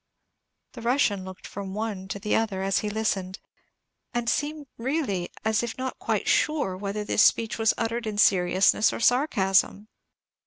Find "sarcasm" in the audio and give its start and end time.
8.99-9.89